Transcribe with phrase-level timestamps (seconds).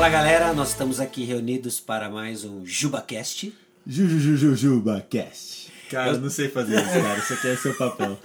[0.00, 3.54] Fala galera, nós estamos aqui reunidos para mais um JubaCast.
[3.86, 5.70] JujujujubaCast.
[5.90, 7.18] Cara, eu não sei fazer isso, cara.
[7.18, 8.18] Isso aqui é seu papel.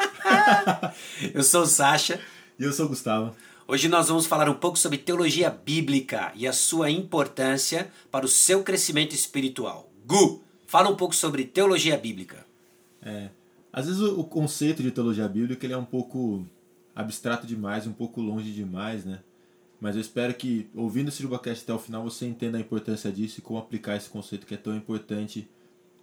[1.35, 2.17] eu sou o Sasha.
[2.57, 3.35] E eu sou o Gustavo.
[3.67, 8.29] Hoje nós vamos falar um pouco sobre teologia bíblica e a sua importância para o
[8.29, 9.91] seu crescimento espiritual.
[10.07, 12.45] Gu, fala um pouco sobre teologia bíblica.
[13.01, 13.27] É,
[13.73, 16.47] às vezes o, conceito de teologia bíblica ele é um pouco
[16.95, 19.19] abstrato demais, um pouco longe demais, né?
[19.85, 23.37] Mas eu espero que, ouvindo esse JubaCast até o final, você entenda a importância disso
[23.37, 25.47] e como aplicar esse conceito que é tão importante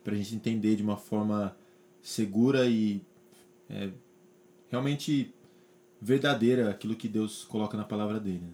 [0.04, 1.56] para a gente entender de uma forma
[2.00, 3.02] segura e
[3.68, 3.90] é,
[4.68, 5.34] realmente
[6.00, 8.42] verdadeira aquilo que Deus coloca na palavra dele.
[8.44, 8.52] Né?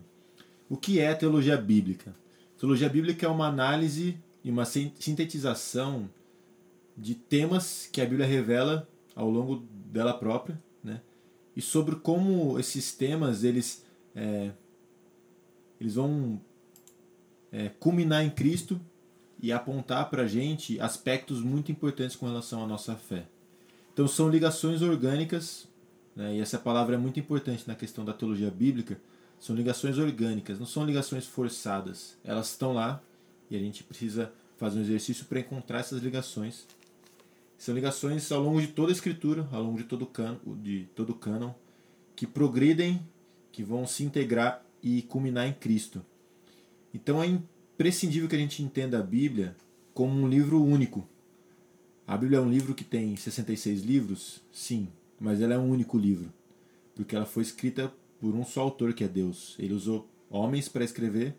[0.66, 2.16] O que é teologia bíblica?
[2.56, 6.08] Teologia bíblica é uma análise e uma sintetização
[6.96, 9.56] de temas que a Bíblia revela ao longo
[9.92, 11.02] dela própria, né?
[11.54, 13.84] E sobre como esses temas eles
[14.16, 14.52] é,
[15.80, 16.40] eles vão
[17.52, 18.80] é, culminar em Cristo
[19.40, 23.26] e apontar para a gente aspectos muito importantes com relação à nossa fé.
[23.92, 25.68] Então são ligações orgânicas,
[26.14, 29.00] né, e essa palavra é muito importante na questão da teologia bíblica,
[29.38, 32.16] são ligações orgânicas, não são ligações forçadas.
[32.24, 33.00] Elas estão lá
[33.50, 36.66] e a gente precisa fazer um exercício para encontrar essas ligações.
[37.56, 40.88] São ligações ao longo de toda a escritura, ao longo de todo o cânon, de
[40.94, 41.52] todo o cânon
[42.16, 43.00] que progridem,
[43.52, 46.04] que vão se integrar e culminar em Cristo.
[46.92, 49.56] Então é imprescindível que a gente entenda a Bíblia
[49.94, 51.06] como um livro único.
[52.06, 54.42] A Bíblia é um livro que tem 66 livros?
[54.50, 54.88] Sim,
[55.20, 56.32] mas ela é um único livro,
[56.94, 59.54] porque ela foi escrita por um só autor que é Deus.
[59.58, 61.34] Ele usou homens para escrever,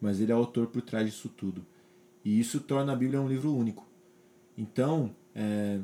[0.00, 1.64] mas ele é o autor por trás disso tudo.
[2.24, 3.86] E isso torna a Bíblia um livro único.
[4.56, 5.78] Então, é,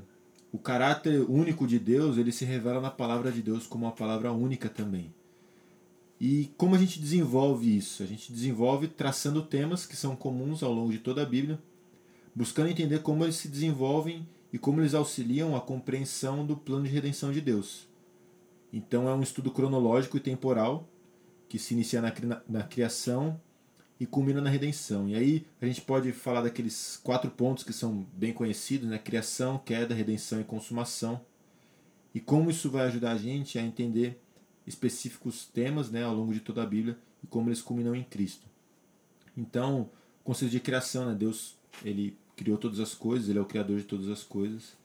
[0.51, 4.33] o caráter único de Deus ele se revela na palavra de Deus como uma palavra
[4.33, 5.13] única também.
[6.25, 8.01] E como a gente desenvolve isso?
[8.01, 11.59] A gente desenvolve traçando temas que são comuns ao longo de toda a Bíblia,
[12.33, 16.91] buscando entender como eles se desenvolvem e como eles auxiliam a compreensão do plano de
[16.91, 17.89] redenção de Deus.
[18.73, 20.89] Então é um estudo cronológico e temporal
[21.49, 22.15] que se inicia na,
[22.49, 23.41] na criação
[23.99, 25.09] e culmina na redenção.
[25.09, 28.97] E aí a gente pode falar daqueles quatro pontos que são bem conhecidos, né?
[28.97, 31.21] Criação, queda, redenção e consumação.
[32.15, 34.23] E como isso vai ajudar a gente a entender
[34.67, 38.47] específicos temas né, ao longo de toda a Bíblia e como eles culminam em Cristo.
[39.37, 39.91] Então,
[40.21, 43.79] o conceito de criação, né, Deus ele criou todas as coisas, ele é o criador
[43.79, 44.77] de todas as coisas.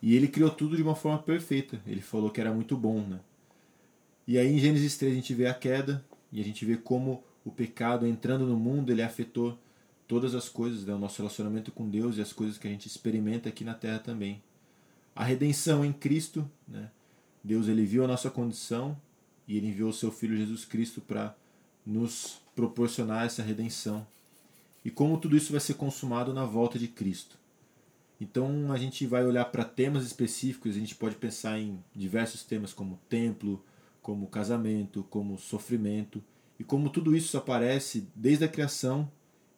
[0.00, 1.80] E ele criou tudo de uma forma perfeita.
[1.86, 3.20] Ele falou que era muito bom, né?
[4.26, 7.24] E aí em Gênesis 3 a gente vê a queda e a gente vê como
[7.44, 9.58] o pecado entrando no mundo, ele afetou
[10.06, 10.94] todas as coisas, né?
[10.94, 13.98] o nosso relacionamento com Deus e as coisas que a gente experimenta aqui na terra
[13.98, 14.42] também.
[15.16, 16.90] A redenção em Cristo, né?
[17.42, 18.96] Deus ele viu a nossa condição
[19.48, 21.34] e ele enviou o seu filho Jesus Cristo para
[21.84, 24.06] nos proporcionar essa redenção.
[24.84, 27.38] E como tudo isso vai ser consumado na volta de Cristo.
[28.20, 32.74] Então a gente vai olhar para temas específicos, a gente pode pensar em diversos temas
[32.74, 33.64] como templo,
[34.02, 36.22] como casamento, como sofrimento,
[36.58, 39.10] e como tudo isso aparece desde a criação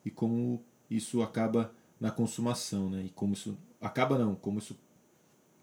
[0.05, 3.05] e como isso acaba na consumação, né?
[3.07, 4.79] E como isso acaba não, como isso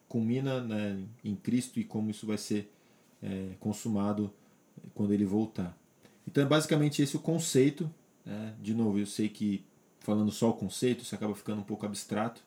[0.07, 2.71] culmina né, em Cristo e como isso vai ser
[3.21, 4.31] é, consumado
[4.93, 5.77] quando ele voltar.
[6.27, 7.89] Então é basicamente esse o conceito.
[8.25, 8.53] Né?
[8.61, 9.63] De novo, eu sei que
[9.99, 12.41] falando só o conceito, isso acaba ficando um pouco abstrato.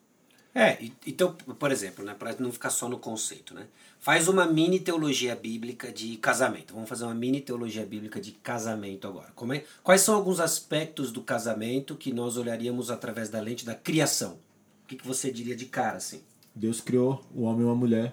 [0.54, 3.68] É, então, por exemplo, né, para não ficar só no conceito, né,
[4.00, 6.74] faz uma mini teologia bíblica de casamento.
[6.74, 9.30] Vamos fazer uma mini teologia bíblica de casamento agora.
[9.36, 13.76] Como é, quais são alguns aspectos do casamento que nós olharíamos através da lente da
[13.76, 14.38] criação?
[14.84, 16.20] O que, que você diria de cara assim?
[16.52, 18.12] Deus criou o homem e uma mulher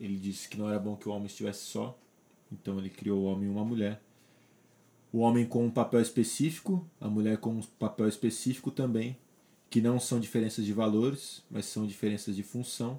[0.00, 1.96] ele disse que não era bom que o homem estivesse só,
[2.50, 4.00] então ele criou o homem e uma mulher.
[5.12, 9.16] O homem com um papel específico, a mulher com um papel específico também,
[9.68, 12.98] que não são diferenças de valores, mas são diferenças de função.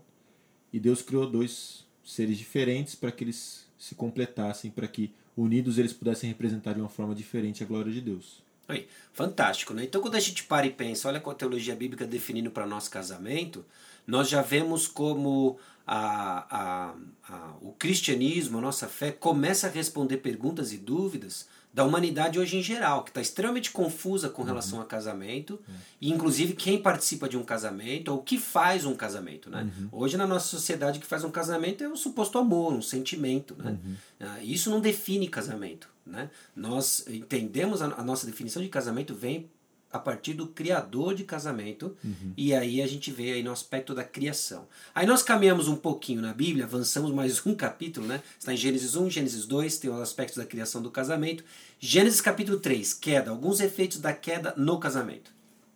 [0.71, 5.93] E Deus criou dois seres diferentes para que eles se completassem, para que unidos eles
[5.93, 8.43] pudessem representar de uma forma diferente a glória de Deus.
[8.67, 9.83] Aí, fantástico, né?
[9.83, 12.89] Então quando a gente para e pensa, olha com a teologia bíblica definindo para nosso
[12.89, 13.65] casamento,
[14.05, 15.59] nós já vemos como
[15.93, 16.93] a, a,
[17.27, 22.57] a, o cristianismo, a nossa fé, começa a responder perguntas e dúvidas da humanidade hoje
[22.57, 24.85] em geral, que está extremamente confusa com relação uhum.
[24.85, 25.75] a casamento, uhum.
[25.99, 29.49] e inclusive quem participa de um casamento, ou o que faz um casamento.
[29.49, 29.63] Né?
[29.63, 29.89] Uhum.
[29.91, 33.53] Hoje na nossa sociedade o que faz um casamento é o suposto amor, um sentimento.
[33.57, 33.71] Né?
[33.71, 33.95] Uhum.
[34.21, 35.89] Ah, isso não define casamento.
[36.05, 36.29] Né?
[36.55, 39.49] Nós entendemos a, a nossa definição de casamento vem
[39.91, 42.33] a partir do criador de casamento, uhum.
[42.37, 44.67] e aí a gente vê aí no aspecto da criação.
[44.95, 48.21] Aí nós caminhamos um pouquinho na Bíblia, avançamos mais um capítulo, né?
[48.39, 51.43] Está em Gênesis 1, Gênesis 2, tem os aspectos da criação do casamento.
[51.79, 55.33] Gênesis capítulo 3, queda, alguns efeitos da queda no casamento.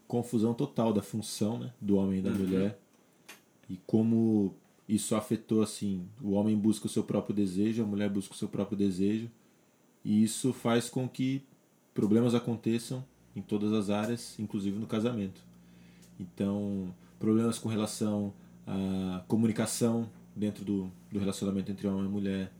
[0.07, 2.37] Confusão total da função né, do homem e da uhum.
[2.37, 2.79] mulher,
[3.69, 4.55] e como
[4.87, 8.47] isso afetou assim, o homem busca o seu próprio desejo, a mulher busca o seu
[8.47, 9.29] próprio desejo,
[10.03, 11.41] e isso faz com que
[11.93, 13.03] problemas aconteçam
[13.35, 15.41] em todas as áreas, inclusive no casamento.
[16.19, 18.33] Então, problemas com relação
[18.65, 22.51] à comunicação dentro do, do relacionamento entre homem e mulher,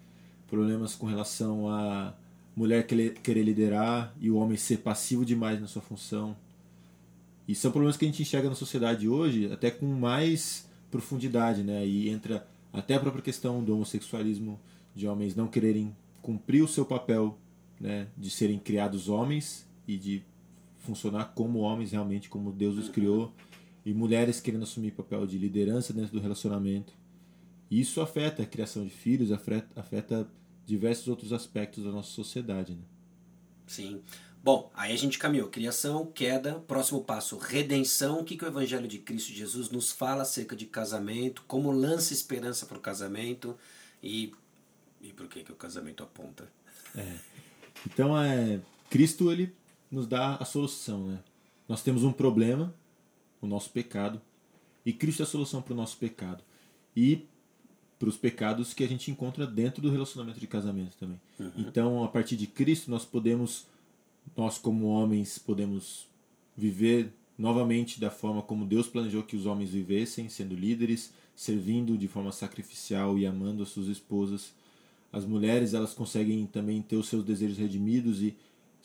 [0.48, 2.14] problemas com relação a
[2.56, 6.36] mulher querer liderar e o homem ser passivo demais na sua função.
[7.48, 11.86] E são problemas que a gente enxerga na sociedade hoje até com mais profundidade, né?
[11.86, 14.60] E entra até a própria questão do homossexualismo,
[14.96, 17.38] de homens não quererem cumprir o seu papel,
[17.80, 20.24] né, de serem criados homens e de
[20.86, 23.34] funcionar como homens realmente, como Deus os criou,
[23.86, 26.94] e mulheres querendo assumir papel de liderança dentro do relacionamento.
[27.70, 30.28] Isso afeta a criação de filhos, afeta, afeta
[30.66, 32.74] diversos outros aspectos da nossa sociedade.
[32.74, 32.82] Né?
[33.68, 34.02] Sim.
[34.44, 35.50] Bom, aí a gente caminhou.
[35.50, 38.20] Criação, queda, próximo passo, redenção.
[38.20, 42.14] O que, que o Evangelho de Cristo Jesus nos fala acerca de casamento, como lança
[42.14, 43.58] esperança para o casamento
[44.04, 44.32] e,
[45.02, 46.48] e por que, que o casamento aponta.
[46.96, 47.18] É.
[47.88, 49.52] Então, é, Cristo ele
[49.92, 51.08] nos dá a solução.
[51.08, 51.20] Né?
[51.68, 52.74] Nós temos um problema,
[53.42, 54.22] o nosso pecado,
[54.86, 56.44] e Cristo é a solução para o nosso pecado.
[56.96, 57.26] E
[57.98, 61.20] para os pecados que a gente encontra dentro do relacionamento de casamento também.
[61.40, 61.52] Uhum.
[61.58, 63.66] Então, a partir de Cristo, nós podemos,
[64.36, 66.08] nós como homens, podemos
[66.56, 72.08] viver novamente da forma como Deus planejou que os homens vivessem, sendo líderes, servindo de
[72.08, 74.54] forma sacrificial e amando as suas esposas.
[75.12, 78.36] As mulheres, elas conseguem também ter os seus desejos redimidos e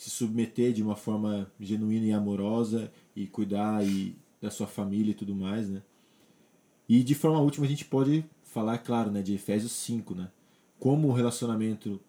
[0.01, 5.15] se submeter de uma forma genuína e amorosa e cuidar e da sua família e
[5.15, 5.83] tudo mais, né?
[6.89, 10.31] E de forma última a gente pode falar, claro, né, de Efésios 5, né?
[10.79, 12.01] Como o relacionamento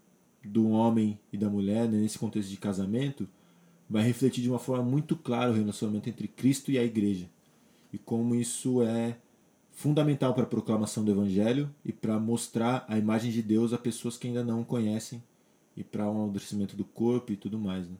[0.42, 3.28] do homem e da mulher, né, nesse contexto de casamento,
[3.90, 7.30] vai refletir de uma forma muito clara o relacionamento entre Cristo e a igreja.
[7.92, 9.18] E como isso é
[9.70, 14.16] fundamental para a proclamação do evangelho e para mostrar a imagem de Deus a pessoas
[14.16, 15.22] que ainda não conhecem
[15.76, 17.96] e para o um amadurecimento do corpo e tudo mais, né?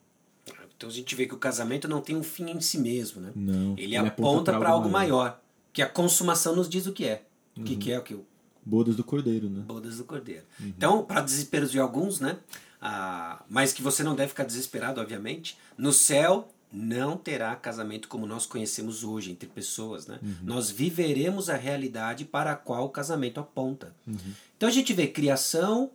[0.76, 3.32] Então a gente vê que o casamento não tem um fim em si mesmo, né?
[3.36, 3.74] Não.
[3.74, 5.18] Ele, ele aponta para algo maior.
[5.18, 5.42] maior.
[5.72, 7.24] que a consumação nos diz o que é.
[7.56, 7.66] O uhum.
[7.66, 8.26] que, que é o que o
[8.66, 9.62] Bodas do Cordeiro, né?
[9.62, 10.44] Bodas do Cordeiro.
[10.60, 10.68] Uhum.
[10.68, 12.38] Então, para desespero de alguns, né?
[12.80, 15.58] Ah, mas que você não deve ficar desesperado, obviamente.
[15.78, 20.20] No céu não terá casamento como nós conhecemos hoje entre pessoas, né?
[20.22, 20.36] Uhum.
[20.44, 23.94] Nós viveremos a realidade para a qual o casamento aponta.
[24.08, 24.16] Uhum.
[24.56, 25.92] Então a gente vê criação,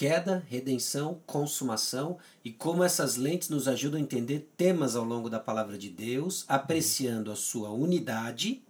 [0.00, 5.38] queda, redenção, consumação e como essas lentes nos ajudam a entender temas ao longo da
[5.38, 8.62] palavra de Deus, apreciando a sua unidade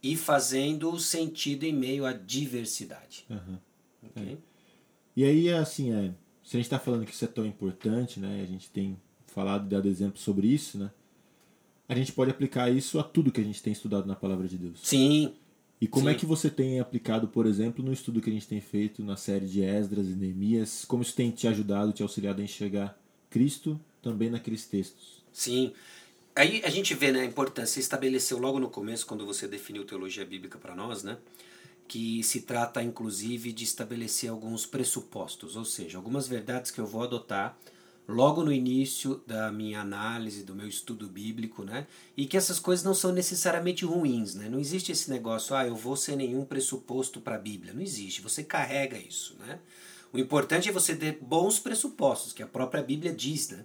[0.00, 3.26] e fazendo sentido em meio à diversidade.
[3.28, 3.58] Uhum.
[4.10, 4.34] Okay?
[4.34, 4.36] É.
[5.16, 6.14] E aí, assim, é,
[6.44, 8.96] se a gente está falando que isso é tão importante, né, a gente tem
[9.26, 10.88] falado e dado exemplo sobre isso, né,
[11.88, 14.56] a gente pode aplicar isso a tudo que a gente tem estudado na palavra de
[14.56, 14.78] Deus.
[14.84, 15.34] Sim.
[15.80, 16.14] E como Sim.
[16.14, 19.16] é que você tem aplicado, por exemplo, no estudo que a gente tem feito na
[19.16, 23.00] série de Esdras e Neemias, como isso tem te ajudado, te auxiliado a enxergar
[23.30, 25.24] Cristo também naqueles textos?
[25.32, 25.72] Sim.
[26.36, 29.84] Aí a gente vê né, a importância, você estabeleceu logo no começo, quando você definiu
[29.84, 31.16] teologia bíblica para nós, né,
[31.88, 37.02] que se trata inclusive de estabelecer alguns pressupostos, ou seja, algumas verdades que eu vou
[37.02, 37.58] adotar
[38.10, 41.86] logo no início da minha análise, do meu estudo bíblico, né?
[42.16, 44.48] E que essas coisas não são necessariamente ruins, né?
[44.48, 47.72] Não existe esse negócio, ah, eu vou sem nenhum pressuposto para a Bíblia.
[47.72, 49.58] Não existe, você carrega isso, né?
[50.12, 53.64] O importante é você ter bons pressupostos, que a própria Bíblia diz, né?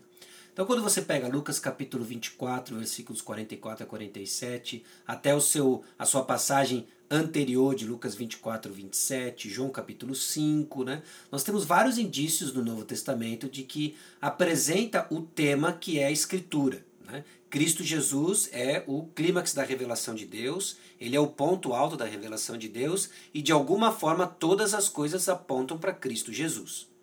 [0.53, 6.05] Então, quando você pega Lucas capítulo 24, versículos 44 a 47, até o seu, a
[6.05, 11.03] sua passagem anterior de Lucas 24, 27, João capítulo 5, né?
[11.31, 16.11] nós temos vários indícios no Novo Testamento de que apresenta o tema que é a
[16.11, 16.85] Escritura.
[17.05, 17.23] Né?
[17.49, 22.05] Cristo Jesus é o clímax da revelação de Deus, ele é o ponto alto da
[22.05, 26.94] revelação de Deus e de alguma forma todas as coisas apontam para Cristo Jesus.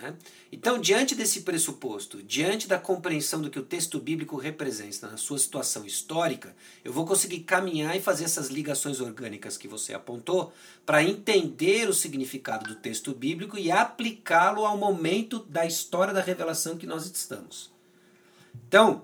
[0.00, 0.14] Né?
[0.52, 5.38] Então, diante desse pressuposto, diante da compreensão do que o texto bíblico representa na sua
[5.38, 10.52] situação histórica, eu vou conseguir caminhar e fazer essas ligações orgânicas que você apontou
[10.84, 16.76] para entender o significado do texto bíblico e aplicá-lo ao momento da história da revelação
[16.76, 17.70] que nós estamos.
[18.68, 19.02] Então,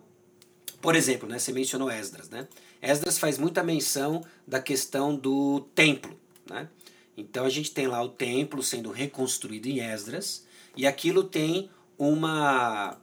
[0.81, 2.29] por exemplo, né, você mencionou Esdras.
[2.29, 2.47] Né?
[2.83, 6.19] Esdras faz muita menção da questão do templo.
[6.49, 6.69] Né?
[7.17, 10.45] Então, a gente tem lá o templo sendo reconstruído em Esdras
[10.77, 12.97] e aquilo tem uma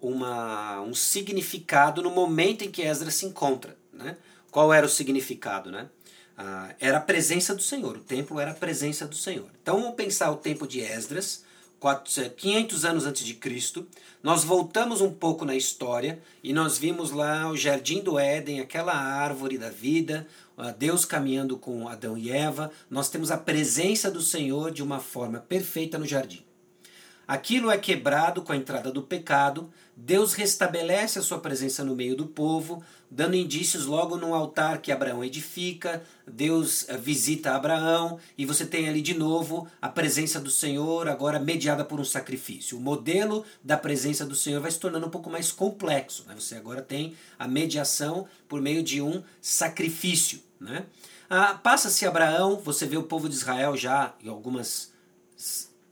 [0.00, 3.74] uma, um significado no momento em que Esdras se encontra.
[3.90, 4.16] Né?
[4.50, 5.70] Qual era o significado?
[5.70, 5.88] Né?
[6.36, 9.48] Ah, era a presença do Senhor, o templo era a presença do Senhor.
[9.62, 11.42] Então vamos pensar o tempo de Esdras,
[12.36, 13.86] 500 anos antes de Cristo.
[14.22, 18.94] Nós voltamos um pouco na história e nós vimos lá o jardim do Éden, aquela
[18.94, 20.26] árvore da vida,
[20.78, 22.70] Deus caminhando com Adão e Eva.
[22.88, 26.42] Nós temos a presença do Senhor de uma forma perfeita no jardim.
[27.26, 32.16] Aquilo é quebrado com a entrada do pecado, Deus restabelece a sua presença no meio
[32.16, 38.44] do povo, dando indícios logo no altar que Abraão edifica, Deus eh, visita Abraão e
[38.44, 42.76] você tem ali de novo a presença do Senhor, agora mediada por um sacrifício.
[42.76, 46.24] O modelo da presença do Senhor vai se tornando um pouco mais complexo.
[46.26, 46.34] Né?
[46.36, 50.40] Você agora tem a mediação por meio de um sacrifício.
[50.60, 50.84] Né?
[51.30, 54.92] Ah, Passa-se Abraão, você vê o povo de Israel já em algumas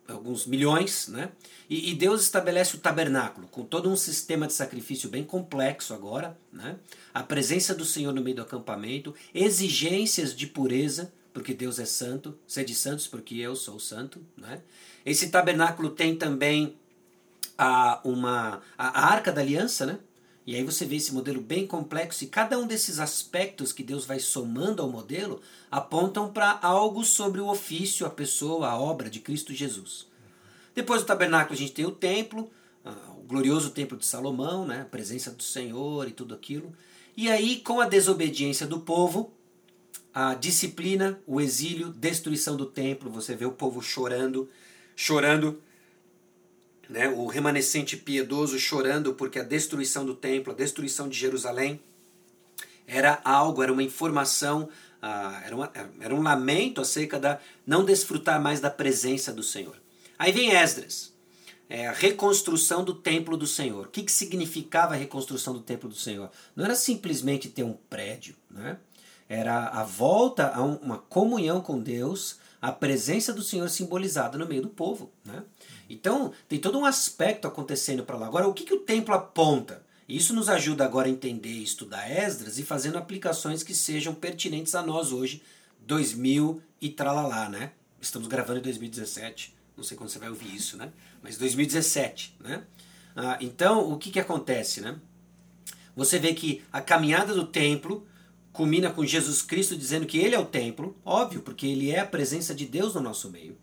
[0.09, 1.31] alguns milhões, né?
[1.69, 6.37] E, e, Deus estabelece o tabernáculo com todo um sistema de sacrifício bem complexo agora,
[6.53, 6.77] né?
[7.15, 12.39] A presença do Senhor no meio do acampamento, exigências de pureza, porque Deus é santo,
[12.47, 14.61] sede santos porque eu sou santo, né?
[15.05, 16.77] Esse tabernáculo tem também
[17.57, 19.99] a uma a, a arca da aliança, né?
[20.47, 24.05] E aí você vê esse modelo bem complexo e cada um desses aspectos que Deus
[24.05, 29.21] vai somando ao modelo apontam para algo sobre o ofício, a pessoa, a obra de
[29.21, 30.07] Cristo Jesus.
[30.75, 32.51] Depois do tabernáculo a gente tem o templo,
[32.85, 36.73] ah, o glorioso templo de Salomão, né, a presença do Senhor e tudo aquilo.
[37.17, 39.33] E aí com a desobediência do povo,
[40.13, 44.49] a disciplina, o exílio, destruição do templo, você vê o povo chorando,
[44.97, 45.63] chorando
[46.93, 51.81] né, o remanescente piedoso chorando porque a destruição do templo, a destruição de Jerusalém,
[52.87, 54.69] era algo, era uma informação,
[55.03, 59.77] uh, era, uma, era um lamento acerca da não desfrutar mais da presença do Senhor.
[60.19, 61.13] Aí vem Esdras,
[61.69, 63.87] é, a reconstrução do templo do Senhor.
[63.87, 66.31] O que, que significava a reconstrução do templo do Senhor?
[66.55, 68.77] Não era simplesmente ter um prédio, né?
[69.33, 74.61] Era a volta a uma comunhão com Deus, a presença do Senhor simbolizada no meio
[74.61, 75.11] do povo.
[75.25, 75.43] Né?
[75.89, 78.27] Então, tem todo um aspecto acontecendo para lá.
[78.27, 79.83] Agora, o que, que o templo aponta?
[80.07, 84.75] Isso nos ajuda agora a entender e estudar Esdras e fazendo aplicações que sejam pertinentes
[84.75, 85.43] a nós hoje,
[85.87, 87.73] 2000 e tralalá, né?
[88.03, 90.93] Estamos gravando em 2017, não sei quando você vai ouvir isso, né?
[91.23, 92.65] Mas 2017, né?
[93.17, 94.99] Ah, então, o que, que acontece, né?
[95.97, 98.07] Você vê que a caminhada do templo
[98.53, 102.07] culmina com Jesus Cristo dizendo que ele é o templo, óbvio, porque ele é a
[102.07, 103.57] presença de Deus no nosso meio.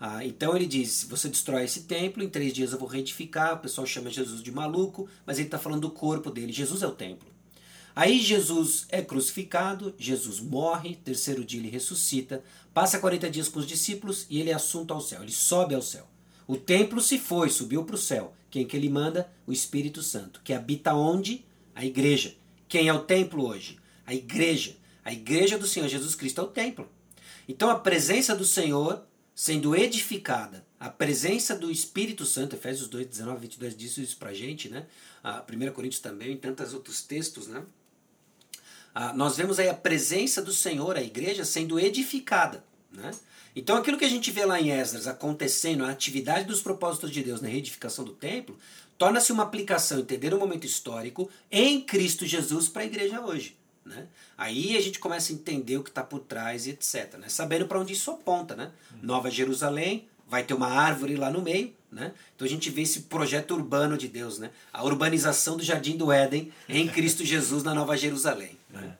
[0.00, 3.54] Ah, então ele diz: você destrói esse templo, em três dias eu vou reedificar.
[3.54, 6.52] O pessoal chama Jesus de maluco, mas ele está falando do corpo dele.
[6.52, 7.28] Jesus é o templo.
[7.94, 13.66] Aí Jesus é crucificado, Jesus morre, terceiro dia ele ressuscita, passa 40 dias com os
[13.66, 16.08] discípulos e ele é assunto ao céu, ele sobe ao céu.
[16.48, 18.32] O templo se foi, subiu para o céu.
[18.50, 19.30] Quem que ele manda?
[19.46, 21.44] O Espírito Santo, que habita onde?
[21.74, 22.34] A igreja.
[22.66, 23.78] Quem é o templo hoje?
[24.06, 24.76] A igreja.
[25.04, 26.88] A igreja do Senhor Jesus Cristo é o templo.
[27.48, 29.04] Então a presença do Senhor
[29.34, 30.64] sendo edificada.
[30.78, 34.86] A presença do Espírito Santo, Efésios 2, 19, 22 diz isso pra gente, né?
[35.22, 37.64] A 1 Coríntios também, em tantos outros textos, né?
[38.94, 43.10] Ah, nós vemos aí a presença do Senhor, a igreja, sendo edificada, né?
[43.54, 47.22] Então aquilo que a gente vê lá em Esdras acontecendo, a atividade dos propósitos de
[47.22, 48.58] Deus na reedificação do templo,
[48.98, 53.56] torna-se uma aplicação, entender o momento histórico em Cristo Jesus para a igreja hoje.
[53.84, 54.06] Né?
[54.38, 57.16] Aí a gente começa a entender o que está por trás e etc.
[57.18, 57.28] Né?
[57.28, 58.54] Sabendo para onde isso aponta.
[58.54, 58.70] Né?
[59.02, 61.72] Nova Jerusalém, vai ter uma árvore lá no meio.
[61.90, 62.12] Né?
[62.34, 64.50] Então a gente vê esse projeto urbano de Deus, né?
[64.72, 68.56] a urbanização do Jardim do Éden em Cristo Jesus na Nova Jerusalém.
[68.70, 68.96] Né?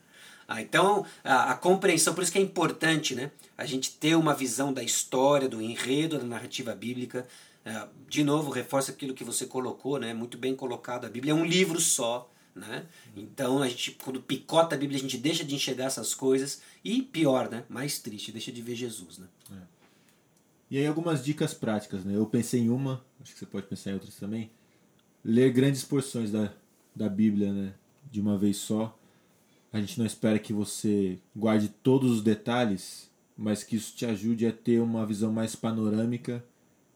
[0.47, 3.31] Ah, então a, a, compreensão, por isso que é importante né?
[3.57, 7.27] a gente ter uma visão da história, do enredo, da narrativa bíblica.
[7.65, 10.13] Ah, de novo, reforça aquilo que você colocou, né?
[10.13, 11.07] muito bem colocado.
[11.07, 12.31] A Bíblia é um livro só.
[12.55, 12.87] Né?
[13.17, 17.03] Então a gente, quando picota a Bíblia, a gente deixa de enxergar essas coisas e
[17.03, 17.65] pior, né?
[17.69, 19.19] mais triste, deixa de ver Jesus.
[19.19, 19.27] Né?
[19.53, 19.83] É.
[20.71, 22.17] E aí algumas dicas práticas, né?
[22.17, 24.51] Eu pensei em uma, acho que você pode pensar em outras também.
[25.23, 26.51] Ler grandes porções da,
[26.97, 27.75] da Bíblia, né?
[28.11, 28.99] De uma vez só.
[29.71, 34.47] A gente não espera que você guarde todos os detalhes, mas que isso te ajude
[34.47, 36.45] a ter uma visão mais panorâmica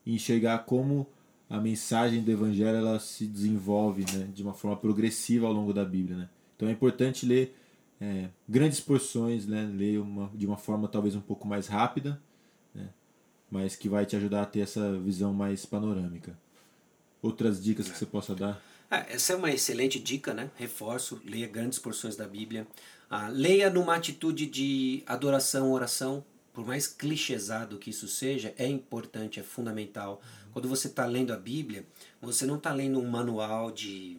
[0.07, 1.07] e enxergar como
[1.49, 5.85] a mensagem do evangelho ela se desenvolve né, de uma forma progressiva ao longo da
[5.85, 6.17] Bíblia.
[6.17, 6.29] Né?
[6.57, 7.57] Então é importante ler
[8.01, 12.21] é, grandes porções, né, ler uma, de uma forma talvez um pouco mais rápida,
[12.75, 12.89] né,
[13.51, 16.37] mas que vai te ajudar a ter essa visão mais panorâmica.
[17.23, 18.61] Outras dicas que você possa dar?
[18.91, 20.49] Ah, essa é uma excelente dica, né?
[20.55, 22.69] Reforço, leia grandes porções da Bíblia.
[23.11, 29.41] Ah, leia numa atitude de adoração, oração, por mais clichêsado que isso seja, é importante,
[29.41, 30.23] é fundamental.
[30.57, 31.85] Quando você está lendo a Bíblia,
[32.19, 34.17] você não está lendo um manual de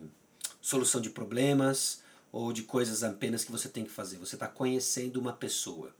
[0.61, 4.17] solução de problemas ou de coisas apenas que você tem que fazer.
[4.17, 5.95] Você está conhecendo uma pessoa.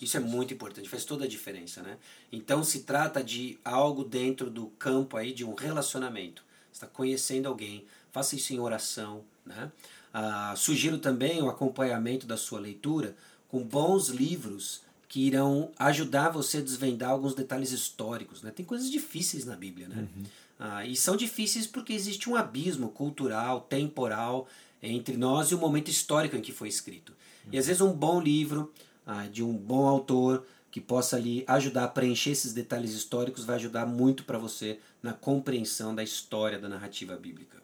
[0.00, 1.98] Isso é muito importante, faz toda a diferença, né?
[2.30, 6.44] Então se trata de algo dentro do campo aí de um relacionamento.
[6.72, 9.72] Está conhecendo alguém, faça isso em oração, né?
[10.14, 13.16] Ah, sugiro também o acompanhamento da sua leitura
[13.48, 18.42] com bons livros que irão ajudar você a desvendar alguns detalhes históricos.
[18.42, 18.52] Né?
[18.52, 20.06] Tem coisas difíceis na Bíblia, né?
[20.16, 20.22] Uhum.
[20.56, 24.46] Ah, e são difíceis porque existe um abismo cultural, temporal
[24.80, 27.10] entre nós e o momento histórico em que foi escrito.
[27.44, 27.50] Uhum.
[27.54, 28.72] E às vezes um bom livro
[29.04, 33.56] ah, de um bom autor que possa ali ajudar a preencher esses detalhes históricos vai
[33.56, 37.60] ajudar muito para você na compreensão da história da narrativa bíblica.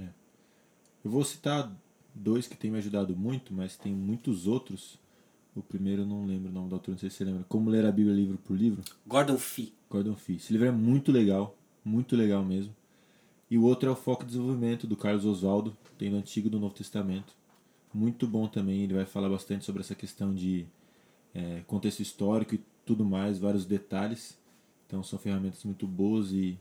[0.00, 0.08] É.
[1.04, 1.70] Eu vou citar
[2.14, 4.98] dois que têm me ajudado muito, mas tem muitos outros.
[5.56, 7.44] O primeiro eu não lembro o nome do autor, não sei se você lembra.
[7.48, 8.82] Como ler a Bíblia livro por livro?
[9.06, 9.72] Gordon Fee.
[9.88, 10.36] Gordon Fee.
[10.36, 12.74] Esse livro é muito legal, muito legal mesmo.
[13.50, 16.50] E o outro é o Foco de Desenvolvimento, do Carlos Oswaldo, tem no Antigo e
[16.50, 17.32] do Novo Testamento.
[17.94, 20.66] Muito bom também, ele vai falar bastante sobre essa questão de
[21.32, 24.38] é, contexto histórico e tudo mais, vários detalhes.
[24.86, 26.58] Então são ferramentas muito boas e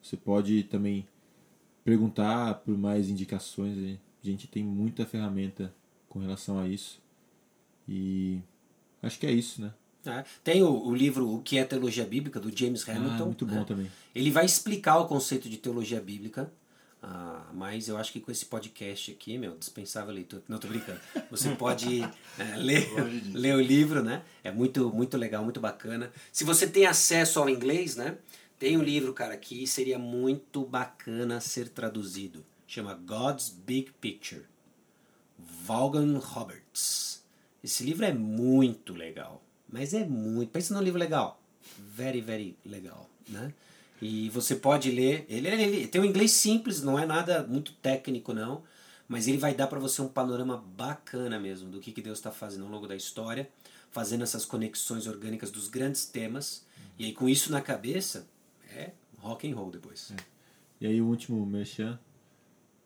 [0.00, 1.06] você pode também
[1.84, 3.76] perguntar por mais indicações.
[3.78, 5.74] A gente tem muita ferramenta
[6.08, 7.00] com relação a isso.
[7.92, 8.40] E
[9.02, 9.74] acho que é isso, né?
[10.06, 10.24] É.
[10.42, 13.22] Tem o, o, livro O que é Teologia Bíblica, do James ah, Hamilton.
[13.22, 13.64] Ah, muito bom né?
[13.64, 13.92] também.
[14.14, 16.50] Ele vai explicar o conceito de teologia bíblica.
[17.02, 20.42] Ah, mas eu acho que com esse podcast aqui, meu, dispensável leitura.
[20.48, 21.00] Não, tô brincando.
[21.30, 22.88] Você pode é, ler,
[23.32, 24.22] ler o livro, né?
[24.42, 26.10] É muito, muito legal, muito bacana.
[26.32, 28.16] Se você tem acesso ao inglês, né?
[28.58, 32.44] Tem um livro, cara, que seria muito bacana ser traduzido.
[32.66, 34.44] Chama God's Big Picture.
[35.36, 37.21] Vaughan Roberts.
[37.62, 39.42] Esse livro é muito legal.
[39.68, 40.50] Mas é muito.
[40.50, 41.40] Pensa num livro legal.
[41.78, 43.54] Very, very legal, né?
[44.00, 45.24] E você pode ler.
[45.28, 48.62] Ele, ele tem um inglês simples, não é nada muito técnico, não.
[49.08, 52.30] Mas ele vai dar para você um panorama bacana mesmo do que, que Deus está
[52.30, 53.48] fazendo ao longo da história,
[53.90, 56.64] fazendo essas conexões orgânicas dos grandes temas.
[56.98, 58.26] E aí, com isso na cabeça,
[58.74, 60.10] é rock and roll depois.
[60.10, 60.16] É.
[60.80, 61.98] E aí, o último merchan.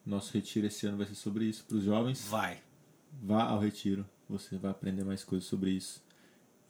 [0.05, 2.27] Nosso retiro esse ano vai ser sobre isso para os jovens.
[2.29, 2.61] Vai.
[3.21, 6.03] Vá ao retiro, você vai aprender mais coisas sobre isso.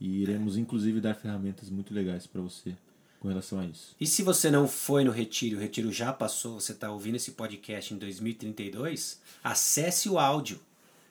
[0.00, 2.76] E iremos, inclusive, dar ferramentas muito legais para você
[3.20, 3.96] com relação a isso.
[4.00, 7.32] E se você não foi no Retiro, o Retiro já passou, você está ouvindo esse
[7.32, 10.60] podcast em 2032, acesse o áudio.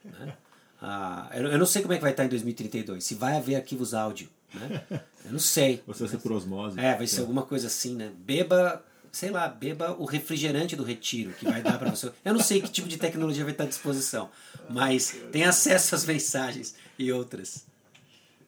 [0.04, 0.38] Né?
[0.82, 3.94] Ah, eu não sei como é que vai estar em 2032, se vai haver arquivos
[3.94, 4.30] áudio.
[4.54, 4.86] Né?
[5.26, 5.78] Eu não sei.
[5.78, 6.80] Se vai ser por osmose.
[6.80, 7.22] É, vai ser é.
[7.22, 8.12] alguma coisa assim, né?
[8.20, 8.84] Beba,
[9.15, 12.12] sei lá, beba o refrigerante do Retiro, que vai dar para você.
[12.23, 14.30] Eu não sei que tipo de tecnologia vai estar à disposição,
[14.69, 17.65] mas tem acesso às mensagens e outras.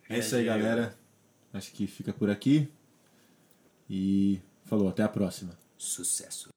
[0.09, 0.93] É isso aí, galera.
[1.53, 2.69] Acho que fica por aqui.
[3.89, 5.57] E falou, até a próxima.
[5.77, 6.49] Sucesso.